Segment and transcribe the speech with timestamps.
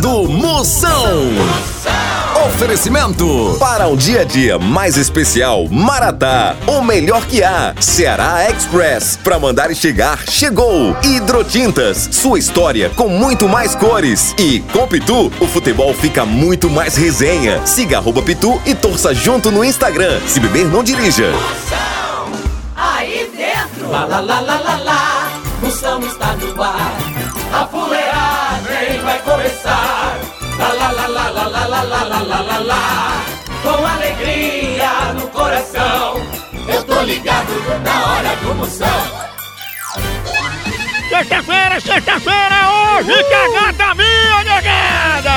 [0.00, 1.30] todo Moção.
[2.46, 7.74] Oferecimento para um dia a dia mais especial, Maratá, o melhor que há.
[7.80, 10.96] Ceará Express, para mandar e chegar, chegou.
[11.02, 14.34] Hidrotintas, sua história com muito mais cores.
[14.38, 17.66] E com Pitu, o futebol fica muito mais resenha.
[17.66, 20.20] Siga arroba Pitu e torça junto no Instagram.
[20.26, 21.30] Se beber, não dirija.
[21.32, 22.32] Moção,
[22.76, 23.90] aí dentro.
[23.90, 25.32] Lá, lá, lá, lá, lá, lá.
[25.60, 26.92] Moção está no ar.
[27.52, 29.87] A fuleagem vai começar.
[30.58, 33.24] Lá, lá, lá, lá, lá, lá, lá, lá, lá, lá, lá.
[33.62, 36.20] Com alegria no coração.
[36.66, 37.52] Eu tô ligado
[37.84, 39.28] na hora do Moção.
[41.08, 45.32] Sexta-feira, sexta-feira, hoje que a gata minha, negada!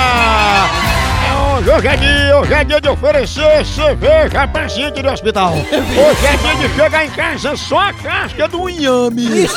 [1.41, 5.53] É Hoje, é dia, hoje é dia de oferecer cerveja a paciente do hospital.
[5.57, 9.47] Hoje é dia de chegar em casa só a casca do inhame.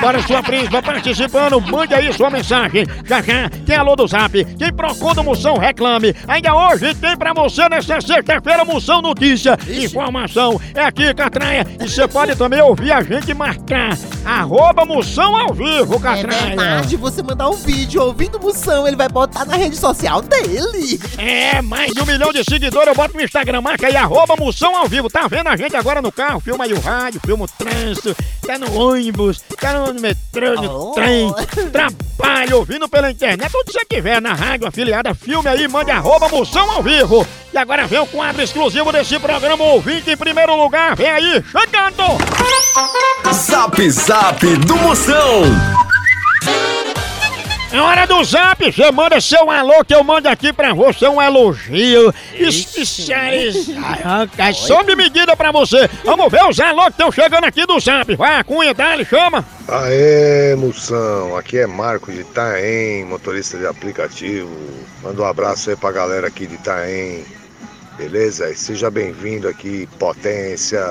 [0.00, 2.86] Para sua príncipa participando, mande aí sua mensagem.
[3.06, 4.44] Já já, tem alô do zap,
[4.76, 6.14] Procon do Moção Reclame.
[6.26, 9.58] Ainda hoje tem pra você nessa sexta-feira Moção Notícia.
[9.68, 11.66] Informação é aqui, Catraia.
[11.80, 13.96] E você pode também ouvir a gente marcar.
[14.24, 16.46] Arroba Moção ao vivo, É Catraia.
[16.46, 21.00] verdade, você mandar um vídeo ouvindo Moção, ele vai botar na rede social dele.
[21.24, 24.76] É, mais de um milhão de seguidores, eu boto no Instagram, marca aí, arroba Moção
[24.76, 25.08] ao vivo.
[25.08, 26.40] Tá vendo a gente agora no carro?
[26.40, 30.92] Filma aí o rádio, filma o trânsito, tá no ônibus, tá no metrô, no Oh.
[30.94, 31.32] trem,
[31.70, 36.68] trabalho, ouvindo pela internet, onde você estiver, na rádio, afiliada, filme aí, mande arroba Moção
[36.72, 37.24] ao vivo.
[37.52, 42.02] E agora vem o quadro exclusivo desse programa, ouvinte em primeiro lugar, vem aí, chegando!
[43.32, 45.42] Zap Zap do Moção.
[47.72, 51.22] É hora do zap, você manda seu alô que eu mando aqui pra você um
[51.22, 55.88] elogio especializado, é sob medida pra você.
[56.04, 58.14] Vamos ver os alô que estão chegando aqui do zap.
[58.14, 59.42] Vai, a cunha, dá-lhe, chama.
[59.66, 64.54] Aê, moção, aqui é Marco de Itaém, motorista de aplicativo.
[65.02, 67.24] Manda um abraço aí pra galera aqui de Itaém.
[67.96, 68.50] Beleza?
[68.50, 70.84] E seja bem-vindo aqui, potência.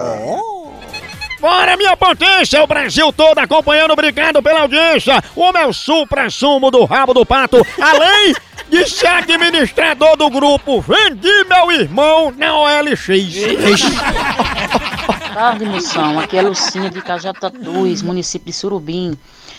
[1.41, 5.23] Bora, minha potência, o Brasil todo acompanhando, obrigado pela audiência.
[5.35, 8.35] O meu supra-sumo do rabo do pato, além
[8.69, 13.07] de ser administrador do grupo Vendi Meu Irmão na OLX.
[15.33, 16.19] Tarde, moção.
[16.19, 19.17] Aqui é Lucinha de Cajatatuís, município de Surubim.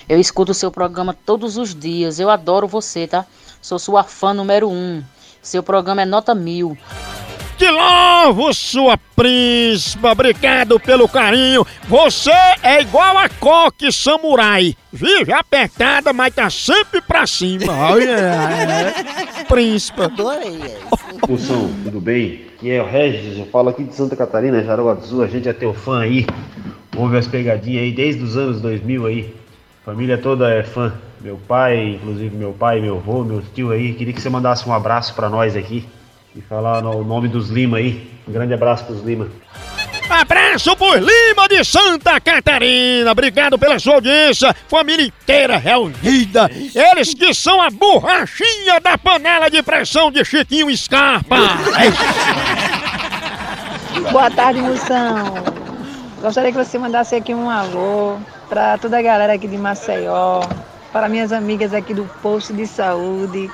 [0.09, 2.21] Eu escuto o seu programa todos os dias.
[2.21, 3.27] Eu adoro você, tá?
[3.61, 5.03] Sou sua fã número um.
[5.43, 6.79] Seu programa é nota mil.
[7.63, 11.65] Te louvo, sua príncipa, obrigado pelo carinho.
[11.87, 14.75] Você é igual a coque samurai.
[14.93, 17.71] Vive apertada, mas tá sempre pra cima.
[17.89, 19.45] Olha, é.
[19.45, 20.07] príncipa.
[20.07, 20.59] Adorei.
[21.29, 22.47] Moção, tudo bem?
[22.57, 25.49] Aqui é o Regis, eu falo aqui de Santa Catarina, Jaraguá do Sul, a gente
[25.49, 26.27] é teu fã aí.
[26.97, 29.37] Ouve as pegadinhas aí desde os anos 2000 aí.
[29.85, 30.93] Família toda é fã.
[31.21, 33.95] Meu pai, inclusive meu pai, meu avô, meu tio aí.
[33.95, 35.87] Queria que você mandasse um abraço pra nós aqui.
[36.35, 38.11] E falar no- o nome dos Lima aí.
[38.27, 39.29] Um grande abraço pros Lima.
[40.09, 43.11] Abraço por Lima de Santa Catarina.
[43.13, 44.55] Obrigado pela sua audiência.
[44.69, 46.51] Família inteira reunida.
[46.75, 51.37] Eles que são a borrachinha da panela de pressão de Chiquinho Scarpa.
[54.11, 55.35] Boa tarde, Moção.
[56.21, 58.17] Gostaria que você mandasse aqui um alô
[58.49, 60.43] para toda a galera aqui de Maceió,
[60.93, 63.51] para minhas amigas aqui do posto de saúde,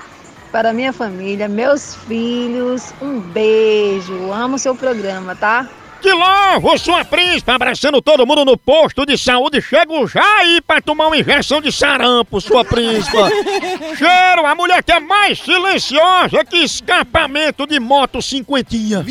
[0.50, 2.92] para minha família, meus filhos.
[3.00, 4.32] Um beijo.
[4.32, 5.68] Amo o seu programa, tá?
[6.00, 9.60] Que louvo, sua príncipe, abraçando todo mundo no posto de saúde.
[9.60, 13.28] Chego já aí pra tomar uma injeção de sarampo, sua príncipa.
[13.98, 19.04] Cheiro, a mulher que é mais silenciosa que escapamento de moto cinquentinha.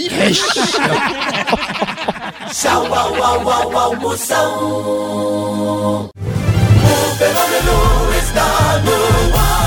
[2.54, 4.50] Tchau, au, au, au, au, Moção.
[6.06, 9.67] O fenômeno está no ar.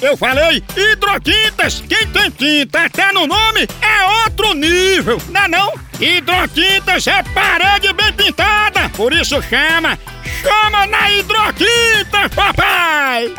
[0.00, 5.72] Eu falei hidrotintas, quem tem tinta até no nome é outro nível, não é não?
[6.00, 9.98] Hidroquintas é parede bem pintada, por isso chama!
[10.42, 13.32] Chama na Hidroquintas, papai!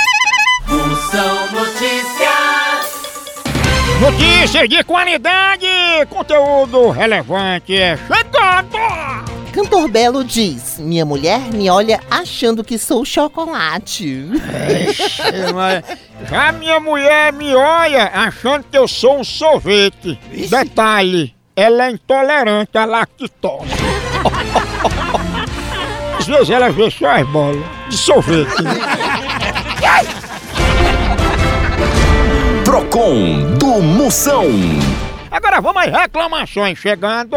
[0.66, 2.96] Função Notícias.
[4.00, 5.68] Notícias de qualidade,
[6.10, 9.36] conteúdo relevante é chegando!
[9.56, 14.28] Cantor Belo diz: Minha mulher me olha achando que sou chocolate.
[16.30, 20.20] Já minha mulher me olha achando que eu sou um sorvete.
[20.50, 23.70] Detalhe, ela é intolerante à lactose.
[26.18, 28.64] Às vezes ela vê só as bolas de sorvete.
[32.64, 34.46] Procon do Moção.
[35.30, 37.36] Agora vamos às reclamações chegando.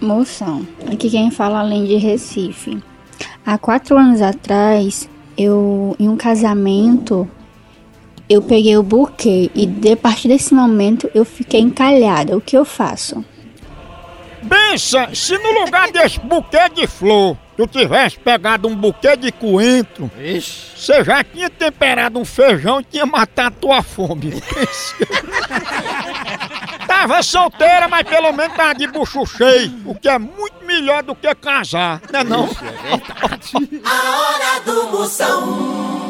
[0.00, 2.82] Moção, aqui quem fala além de Recife.
[3.46, 7.28] Há quatro anos atrás, eu em um casamento,
[8.30, 12.36] eu peguei o buquê e de a partir desse momento eu fiquei encalhada.
[12.36, 13.24] O que eu faço?
[14.48, 20.08] Pensa, se no lugar desse buquê de flor, tu tivesse pegado um buquê de coentro,
[20.76, 24.40] você já tinha temperado um feijão e tinha matado tua fome.
[26.86, 31.14] Tava solteira, mas pelo menos tava de bucho cheio, o que é muito melhor do
[31.14, 32.50] que casar, né não?
[33.84, 36.09] A hora do Moção.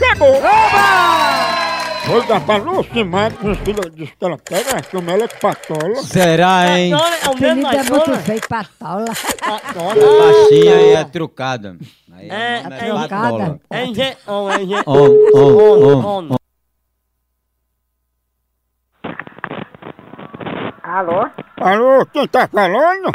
[0.00, 0.32] chegou!
[2.06, 5.34] Vou dar pra Lucimar, que minha filha disse que ela pega a chama ela de
[5.38, 5.96] patola.
[6.02, 6.92] Será, hein?
[6.92, 9.04] É o mesmo é muito feio, patola.
[9.44, 11.76] Baixinha aí é trucada.
[12.12, 13.60] Aí É, não é patola.
[13.68, 14.16] É engen...
[14.26, 14.82] Oh, é engen...
[14.86, 16.36] Om, om, om, om.
[20.82, 21.30] Alô?
[21.58, 23.12] Alô, quem tá falando?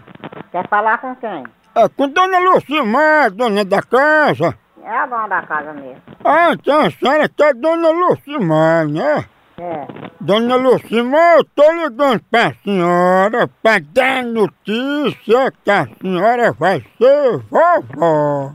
[0.52, 1.44] Quer falar com quem?
[1.76, 4.58] É com Dona Lucimar, dona da casa.
[4.86, 6.00] É a dona da casa mesmo.
[6.24, 9.26] Ah, então a senhora que é Dona Lucimar, né?
[9.58, 9.88] É.
[10.22, 17.38] Dona Lucimar, eu tô ligando pra senhora pra dar notícia que a senhora vai ser
[17.50, 18.52] vovó.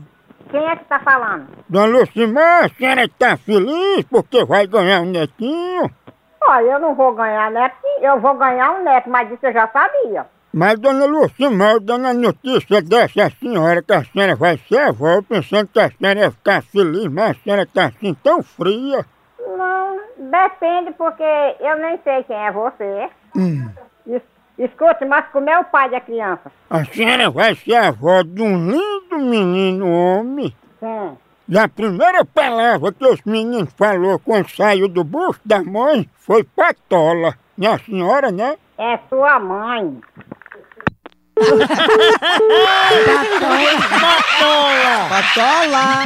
[0.49, 1.47] Quem é que tá falando?
[1.67, 5.91] Dona Lucimar, a senhora tá feliz porque vai ganhar um netinho?
[6.47, 9.67] Olha, eu não vou ganhar neto, eu vou ganhar um neto, mas disso eu já
[9.67, 10.25] sabia.
[10.53, 15.23] Mas, dona Lucimar, dando a notícia dessa senhora que a senhora vai ser avó, eu
[15.23, 19.05] pensando que a senhora ia ficar feliz, mas a senhora tá assim tão fria.
[19.39, 21.23] Não, depende, porque
[21.59, 23.09] eu nem sei quem é você.
[24.07, 26.51] Es- Escute, mas como é o pai da criança?
[26.69, 30.53] A senhora vai ser avó de um lindo menino homem.
[30.79, 31.17] Sim.
[31.49, 36.43] E a primeira palavra que os meninos falou quando saiu do bucho da mãe foi
[36.43, 37.33] patola.
[37.57, 38.55] E a senhora, né?
[38.77, 39.99] É sua mãe.
[45.09, 46.05] Patola!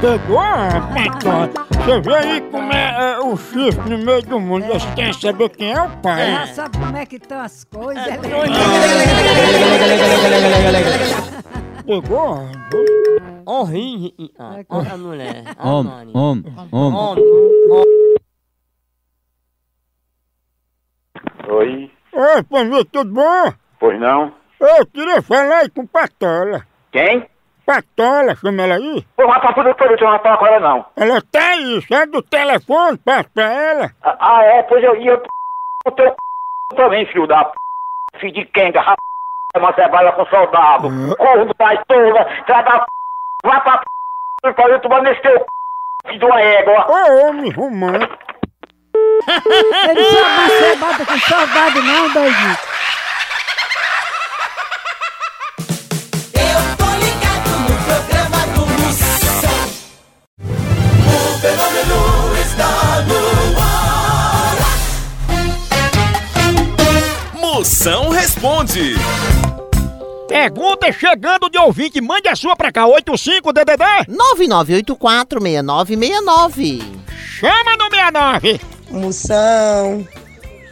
[0.00, 1.50] Pegou a patola.
[1.70, 4.66] Você vê aí como é, é, o chifre no meio do mundo.
[4.66, 6.22] Você quer saber quem é o pai.
[6.22, 6.34] É.
[6.34, 8.04] Já sabe como é que estão as coisas.
[8.06, 8.18] né?
[11.86, 12.40] Pegou?
[13.46, 14.30] Horrível.
[14.38, 14.56] Ah,
[14.92, 15.44] a mulher.
[15.58, 16.42] Om, om.
[16.72, 17.24] Homem.
[21.48, 23.52] Oi, Oi, família, tudo bom?
[23.78, 24.32] pois não?
[24.58, 26.62] Eu queria falar aí com Patola.
[26.90, 27.28] Quem?
[27.66, 29.04] Patola, chama ela aí.
[29.18, 30.86] Ô rapaz, tudo todo, eu não falar com ela não.
[30.96, 33.90] Ela tá aí, sai do telefone, passa pra ela.
[34.02, 35.20] Ah, ah, é, pois eu ia
[35.86, 36.16] o teu c...
[36.74, 37.52] também, filho da p...
[38.18, 38.98] Filho de quenga, rapaz,
[39.58, 40.88] uma cebada com soldado.
[41.18, 42.86] Corno da toda, traz da p...
[43.44, 43.78] Vai pra
[44.54, 44.72] p...
[44.72, 45.44] Eu tomar nesse teu c...
[46.06, 46.86] Filho de uma égua.
[46.88, 48.25] Ô, homem romântico.
[49.90, 52.56] Ele só você bota com saudade não, doidinho.
[56.34, 59.58] Eu tô ligado no programa do Moção.
[61.06, 61.08] O
[61.40, 62.00] fenômeno
[62.40, 63.20] está no
[63.58, 64.56] ar.
[67.40, 68.96] Moção responde.
[70.28, 73.84] Pergunta chegando de ouvinte, mande a sua pra cá, 85 DDD.
[74.08, 76.82] 99846969.
[77.38, 78.60] Chama no 69.
[78.90, 80.06] Moção,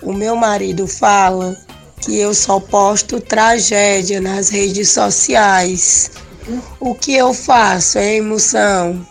[0.03, 1.57] o meu marido fala
[2.01, 6.11] que eu só posto tragédia nas redes sociais.
[6.79, 9.07] O que eu faço, hein, Moção?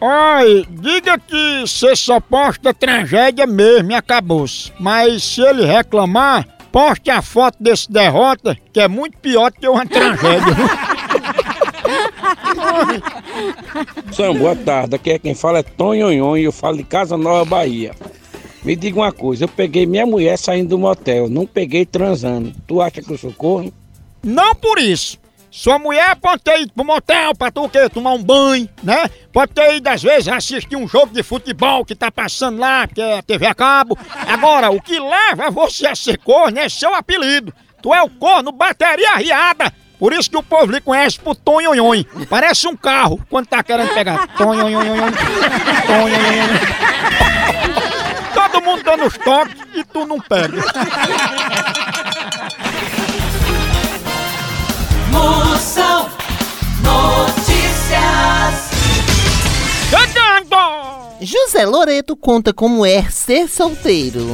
[0.00, 4.72] Oi, diga que você só posta tragédia mesmo e acabou-se.
[4.78, 9.68] Mas se ele reclamar, poste a foto desse derrota, que é muito pior do que
[9.68, 10.56] uma tragédia.
[14.12, 14.96] Sam, boa tarde.
[14.96, 17.94] Aqui é quem fala é Tonhonhon e eu falo de Casa Nova, Bahia.
[18.62, 22.52] Me diga uma coisa, eu peguei minha mulher saindo do motel, não peguei transando.
[22.66, 23.72] Tu acha que eu sou corno?
[24.22, 25.18] Não por isso.
[25.50, 27.86] Sua mulher pode ter ido pro motel pra tu o quê?
[27.90, 29.10] Tomar um banho, né?
[29.30, 33.02] Pode ter ido, às vezes, assistir um jogo de futebol que tá passando lá, que
[33.02, 33.98] é TV a cabo.
[34.26, 37.52] Agora, o que leva você a ser corno é seu apelido.
[37.82, 39.70] Tu é o corno bateria riada.
[40.02, 42.02] Por isso que o povo lhe conhece por Tonhonhon.
[42.28, 44.26] Parece um carro quando tá querendo pegar.
[44.36, 44.82] Tonhonhon.
[45.86, 46.48] Tonhonhon.
[48.34, 50.60] Todo mundo dando os toques e tu não pega.
[55.12, 56.10] Moção
[56.82, 57.92] Notícias.
[59.88, 61.20] Chegando!
[61.20, 64.26] José Loreto conta como é ser solteiro.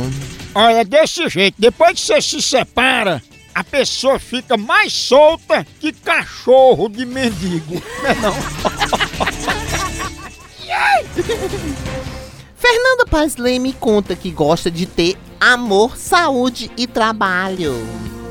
[0.54, 3.22] Olha, desse jeito, depois que você se separa,
[3.59, 7.83] a pessoa fica mais solta que cachorro de mendigo.
[7.99, 8.33] Não é não?
[12.55, 17.75] Fernanda Paz Leme conta que gosta de ter amor, saúde e trabalho.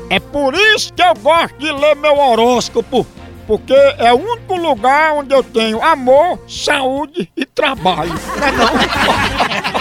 [0.08, 3.06] É por isso que eu gosto de ler meu horóscopo,
[3.46, 8.14] porque é o único lugar onde eu tenho amor, saúde e trabalho.
[8.14, 8.52] Não é
[9.72, 9.77] não?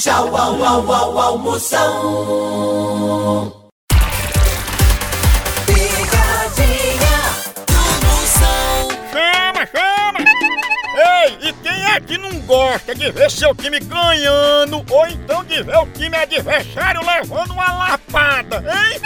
[0.00, 1.86] Tchau, au, au, au, au, Moção.
[5.66, 7.18] Picadinha
[7.66, 8.88] do Moção.
[9.12, 10.20] Chama, chama!
[10.96, 15.62] Ei, e quem é que não gosta de ver seu time ganhando ou então de
[15.62, 19.00] ver o time adversário levando uma lapada, hein?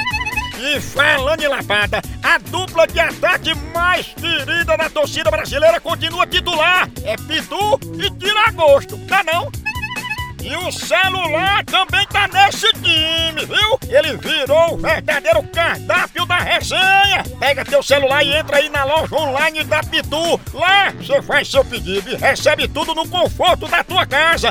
[0.59, 6.89] E falando em lapada, a dupla de ataque mais querida da torcida brasileira continua titular.
[7.05, 9.51] É Pitu e Tiragosto, tá não?
[10.43, 13.79] E o celular também tá nesse time, viu?
[13.89, 17.23] Ele virou o verdadeiro cardápio da resenha.
[17.39, 20.41] Pega teu celular e entra aí na loja online da Pitu.
[20.55, 24.51] Lá você faz seu pedido e recebe tudo no conforto da tua casa.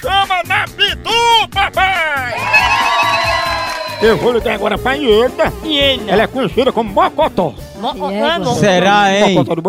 [0.00, 2.34] chama na Pitu, papai!
[4.00, 5.52] Eu vou ligar agora pra Ieda.
[6.06, 7.52] Ela é conhecida como Mocotó.
[8.60, 9.34] Será, hein?
[9.34, 9.62] Mocotó do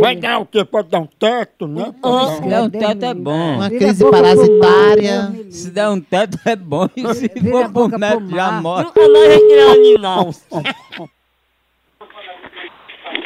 [0.00, 0.64] vai dar o quê?
[0.64, 1.92] Pode dar um teto, né?
[2.02, 3.54] Dar Se der um teto é bom.
[3.56, 5.32] Uma crise parasitária.
[5.50, 6.88] Se der um teto é bom.
[6.96, 8.86] E se for pro neto, já morre.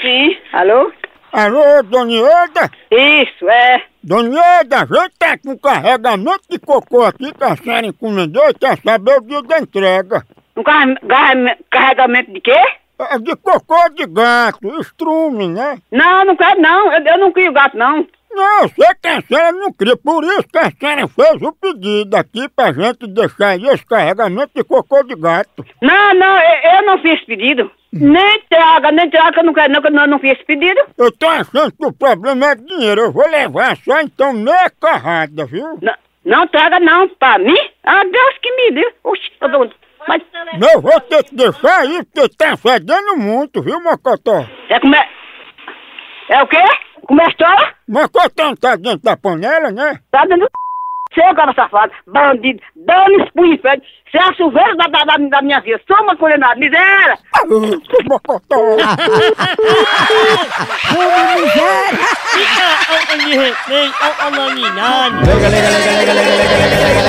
[0.03, 0.93] Sim, alô?
[1.33, 2.71] Alô, Dona Ieda?
[2.91, 3.85] Isso, é.
[4.03, 8.55] Dona Ieda, a gente tá com carregamento de cocô aqui que a senhora encomendou e
[8.55, 10.25] quer saber o dia da entrega.
[10.57, 12.59] Um carre- carre- carregamento de quê?
[12.99, 15.79] É de cocô de gato, estrume, né?
[15.91, 16.93] Não, não quero não.
[16.93, 18.07] Eu, eu não crio gato, não.
[18.33, 22.15] Não, sei que a senhora não queria, por isso que a senhora fez o pedido
[22.15, 25.65] aqui pra gente deixar aí esse carregamento de cocô de gato.
[25.83, 27.71] Não, não, eu, eu não fiz pedido.
[27.93, 30.45] Nem traga, nem traga, que eu não quero não, que eu não, não fiz esse
[30.45, 30.81] pedido.
[30.97, 35.45] Eu tô achando que o problema é dinheiro, eu vou levar só então meia carrada,
[35.47, 35.79] viu?
[35.83, 35.95] Não,
[36.25, 37.59] não traga não, pra mim?
[37.83, 38.93] Ah, Deus que me deu.
[39.03, 39.71] Oxi, eu dou...
[40.07, 40.23] Mas...
[40.59, 44.47] Não, vou ter que deixar aí, porque tá fedendo muito, viu, Mocotó?
[44.69, 45.09] É como é...
[46.29, 46.63] É o quê?
[47.07, 47.75] Como é a história?
[47.89, 49.99] Mocotó não tá dentro da panela, né?
[50.11, 50.49] Tá dando
[51.13, 53.83] seu cara safado, bandido, dane-se pro inferno.
[54.11, 55.81] Você é a chuveira da, da, da, da minha vida.
[55.87, 57.19] Sou uma condenada, miséria!
[65.27, 67.03] Lega, lega, lega, lega, lega, lega, lega,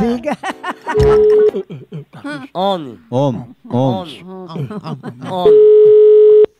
[0.00, 0.38] lega.
[2.54, 2.98] Homem.
[3.10, 4.24] Homem, homem.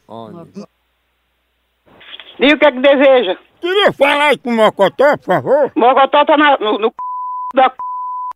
[0.06, 0.64] Homem.
[2.38, 3.36] Diga o que é que deseja.
[3.60, 5.72] Queria falar aí com o Mocotó, por favor?
[5.76, 6.94] Mocotó tá na, no, no c...
[7.54, 7.76] da c...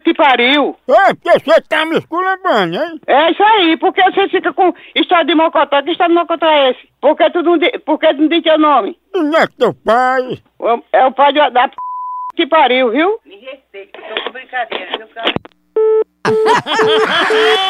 [0.04, 0.76] que pariu.
[0.88, 3.00] É, porque você tá me esculambando, hein?
[3.06, 5.82] É isso aí, porque você fica com história de Mocotó.
[5.82, 6.88] Que história de Mocotó é esse?
[7.00, 7.70] Por que tu não, di...
[7.80, 8.96] Por que tu não diz teu nome?
[9.14, 10.38] E não é teu pai?
[10.92, 11.74] É o pai de- da p...
[12.36, 13.18] que pariu, viu?
[13.26, 15.34] Me respeita, tô com brincadeira, viu, cara?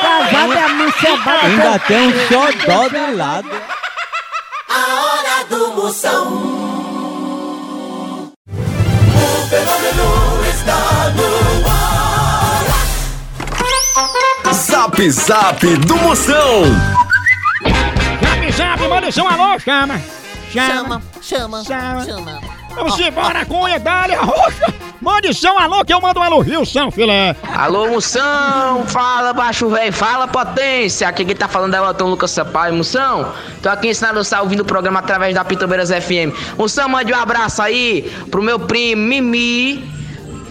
[0.08, 1.47] É.
[1.47, 3.49] Ainda tem um xodó de lado.
[5.88, 6.28] Discussão.
[8.47, 11.66] O fenômeno está no
[14.47, 14.52] ar.
[14.52, 16.64] Zap Zap do Moção.
[18.23, 19.99] Zap Zap, manda um alô, chama.
[20.52, 21.64] Chama, chama, chama.
[21.64, 22.04] chama.
[22.04, 22.57] chama.
[22.75, 24.75] Vamos embora, cunha, dá-lhe a roxa.
[25.00, 27.34] Mande seu alô que eu mando um elogio, São Filé.
[27.54, 28.84] Alô, Moção!
[28.87, 31.08] Fala, baixo velho, fala potência!
[31.08, 33.32] Aqui quem tá falando é o Elton Lucas Sampaio, Moção.
[33.62, 36.34] Tô aqui ensinando você a ouvindo o programa através da Pitobeiras FM.
[36.58, 39.88] Moção, mande um abraço aí pro meu primo Mimi,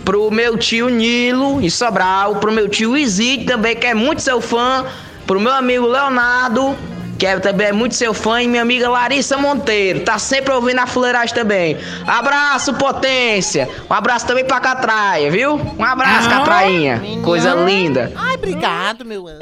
[0.06, 4.40] pro meu tio Nilo em Sobral, pro meu tio Izzy também, que é muito seu
[4.40, 4.86] fã,
[5.26, 6.76] pro meu amigo Leonardo,
[7.18, 10.80] que é, também é muito seu fã, e minha amiga Larissa Monteiro, tá sempre ouvindo
[10.80, 11.78] a fuleiragem também.
[12.06, 13.68] Abraço, potência!
[13.90, 15.56] Um abraço também pra Catraia, viu?
[15.56, 17.02] Um abraço, Ah, Catrainha!
[17.24, 18.12] Coisa linda!
[18.16, 19.40] Ai, obrigado, meu anjo.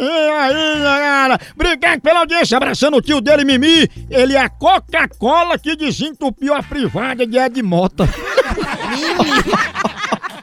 [0.00, 1.38] E aí, galera?
[1.54, 3.88] Obrigado pela audiência, abraçando o tio dele, Mimi.
[4.10, 8.08] Ele é a Coca-Cola que desentupiu a privada de Ed Mota.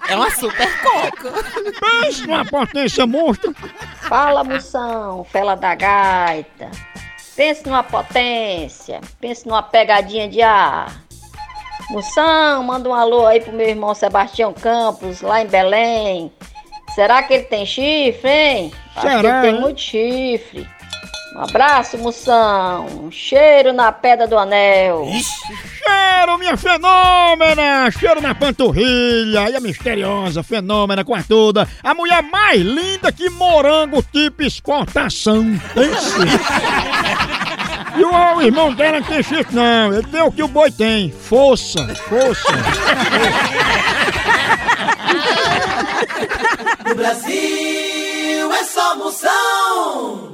[0.09, 1.31] É uma super coca.
[1.79, 3.53] Pense numa potência monstro.
[4.01, 6.71] Fala, moção, fela da gaita.
[7.35, 10.91] Pense numa potência, pense numa pegadinha de ar.
[11.89, 16.31] Moção, manda um alô aí pro meu irmão Sebastião Campos, lá em Belém.
[16.93, 18.73] Será que ele tem chifre, hein?
[18.95, 19.61] Acho que Será, ele tem hein?
[19.61, 20.69] muito chifre.
[21.35, 22.85] Um abraço, moção.
[23.03, 25.07] Um cheiro na pedra do anel.
[25.77, 27.89] Cheiro, minha fenômena!
[27.91, 29.49] Cheiro na panturrilha!
[29.49, 31.67] E a misteriosa fenômena com a toda.
[31.83, 35.45] A mulher mais linda que morango tipo exportação.
[37.97, 39.93] E o, o irmão dela não tem chifre, não.
[39.93, 41.11] Ele tem o que o boi tem.
[41.11, 42.47] Força, força.
[46.87, 50.28] No Brasil é só moção.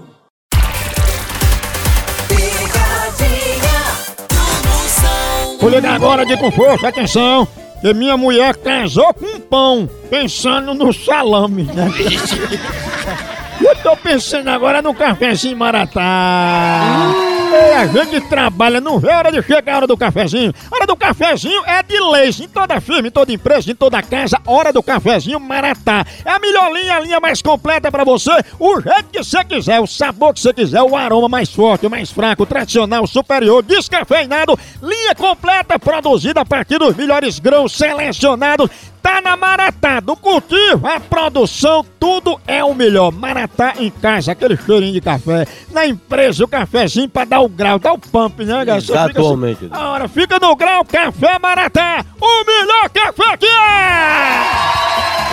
[5.76, 7.48] Ligar agora de com força, atenção.
[7.82, 11.92] Que minha mulher casou com um pão, pensando no salame, né?
[13.62, 17.25] Eu tô pensando agora no cafezinho Maratá.
[17.56, 20.54] A gente trabalha, não vê a hora de chegar a hora do cafezinho.
[20.72, 24.02] A hora do cafezinho é de leis em toda firma, em toda empresa, em toda
[24.02, 24.42] casa.
[24.46, 26.06] Hora do cafezinho Maratá.
[26.26, 28.32] É a melhor linha, a linha mais completa pra você.
[28.60, 32.12] O jeito que você quiser, o sabor que você quiser, o aroma mais forte, mais
[32.12, 34.58] fraco, tradicional, superior, descafeinado.
[34.82, 38.70] Linha completa produzida a partir dos melhores grãos selecionados.
[39.06, 43.12] Tá na Maratá, do cultivo, a produção, tudo é o melhor.
[43.12, 45.46] Maratá em casa, aquele cheirinho de café.
[45.72, 48.78] Na empresa, o cafezinho pra dar o grau, dar o pump, né, galera?
[48.78, 49.70] Assim, Exatamente.
[49.70, 54.75] a hora fica no grau, café Maratá, o melhor café que é!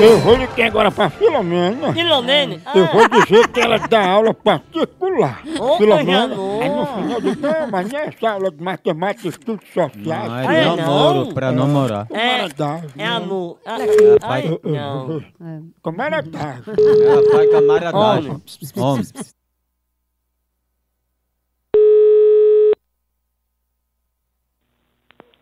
[0.01, 1.93] Eu vou ligar agora pra Filomena.
[1.93, 2.61] Filomena?
[2.75, 5.43] Eu vou dizer que ela dá aula particular.
[5.61, 6.35] Ô, Filomena.
[6.35, 9.69] Aí no final eu digo, não, mas não é essa aula de matemática e estudos
[9.69, 9.97] sociais.
[10.29, 11.35] Não, é Ah, é namoro, não?
[11.35, 12.07] pra namorar.
[12.11, 12.91] É, Camaradagem.
[12.99, 13.59] é amor.
[13.65, 15.25] Ah, Rapaz, ai, não.
[15.85, 16.63] Camaradagem.
[16.65, 18.31] Rapaz, camaradagem.
[18.31, 18.43] Homem.
[18.77, 19.05] Homem.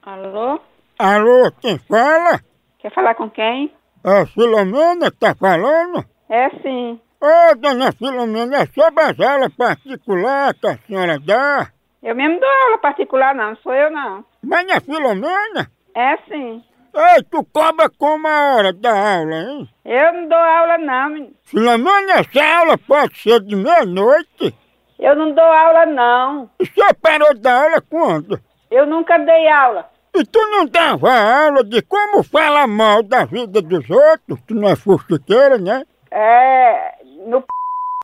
[0.02, 0.60] Alô?
[0.98, 2.40] Alô, quem fala?
[2.78, 3.72] Quer falar com quem?
[4.02, 6.04] É a Filomena que tá falando?
[6.28, 7.00] É sim.
[7.20, 11.70] Ô, dona Filomena, é sobre as aulas particulares que a senhora dá?
[12.02, 14.24] Eu mesmo dou aula particular, não, sou eu não.
[14.42, 15.70] Mas não é Filomena?
[15.94, 16.64] É sim.
[16.94, 19.68] Ei, tu cobra como a hora da aula, hein?
[19.84, 21.34] Eu não dou aula não, menino.
[21.44, 24.54] Filomena, essa aula pode ser de meia-noite?
[24.98, 26.50] Eu não dou aula não.
[26.58, 28.40] E você parou de dar aula quando?
[28.70, 29.90] Eu nunca dei aula.
[30.14, 34.38] E tu não dava aula de como falar mal da vida dos outros?
[34.46, 35.84] Tu não é fuxiqueira, né?
[36.10, 36.94] É.
[37.26, 37.46] No p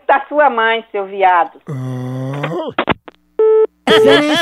[0.07, 1.61] da sua mãe, seu viado.
[3.87, 4.37] Doidinha.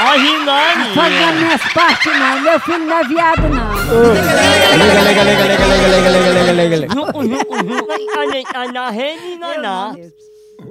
[0.00, 0.94] Ó, Rinani.
[0.94, 2.40] Só das minhas partes não.
[2.40, 3.72] Meu filho não é viado não.
[4.78, 6.94] Lega, lega, lega, lega, lega, lega, lega, lega, lega, lega.
[6.94, 7.76] Ju, ju, ju.
[8.18, 9.94] Ana- Ana Reni Naná.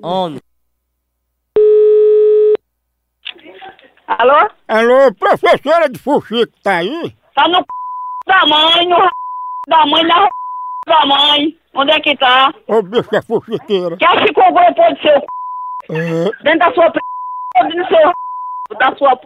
[0.02, 0.40] Homem.
[4.20, 4.50] Alô?
[4.68, 7.16] Alô, professora de fuxico, tá aí?
[7.34, 7.66] Tá no c...
[8.28, 9.10] da mãe, no r...
[9.70, 10.30] da mãe, na r...
[10.86, 11.58] da mãe.
[11.74, 12.54] Onde é que tá?
[12.68, 13.96] Ô, bicha fuxiqueira.
[13.96, 15.26] Quer ficou depois do seu c...
[15.92, 17.00] É, dentro da sua p...
[17.54, 18.14] dentro do seu r...
[18.80, 19.26] da sua p...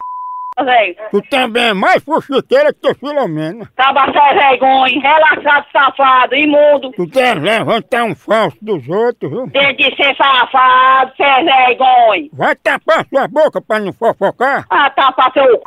[0.63, 0.95] velho.
[1.11, 3.69] tu também é mais fuxiqueira que Filomena.
[3.75, 6.91] Tava sem vergonha, relaxado, safado, imundo.
[6.91, 9.49] Tu quer levantar um falso dos outros, viu?
[9.51, 12.29] Tem de ser safado, sem vergonha.
[12.33, 14.65] Vai tapar sua boca pra não fofocar.
[14.69, 15.61] Ah, tapa seu c...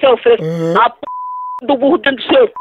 [0.00, 0.80] seu filho.
[0.80, 0.96] A p...
[1.62, 2.52] do burro dentro do seu c...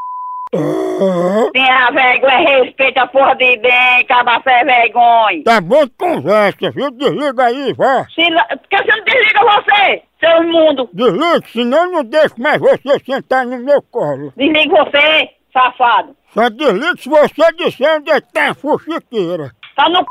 [0.52, 5.44] Tenha vergonha, respeita a porra de bem, acaba sem vergonha.
[5.46, 6.92] Tá bom de conversa, viu?
[6.92, 8.06] Desliga aí, vá.
[8.14, 8.44] Se la...
[8.44, 10.90] Por que você não desliga você, seu imundo?
[10.92, 14.34] Desliga, senão eu não deixo mais você sentar no meu colo.
[14.36, 16.16] Desliga você, safado.
[16.34, 19.52] Só desliga se você disser onde é que tá a fuxiqueira.
[19.76, 20.06] Tá no c...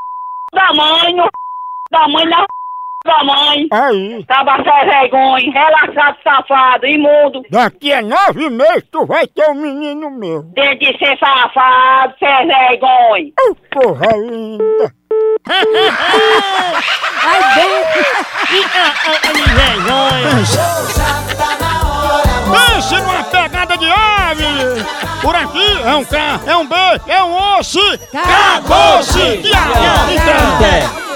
[0.54, 1.30] da mãe, no c...
[1.90, 2.46] da mãe, na c...
[3.04, 3.66] da mãe.
[3.72, 4.24] Aí.
[4.26, 7.42] Tava sem vergonha, relaxado, safado, imundo.
[7.50, 10.42] Daqui a nove meses tu vai ter um menino meu.
[10.54, 13.32] Desde de ser safado, sem vergonha.
[13.70, 14.94] Porra linda.
[17.22, 17.70] Ai, bem.
[22.50, 24.84] Pense numa pegada de ave!
[25.22, 26.74] Por aqui é um K, é um B,
[27.06, 27.80] é um osso!
[28.14, 29.42] Acabou-se!
[29.42, 31.00] Tchau!
[31.00, 31.09] Tchau!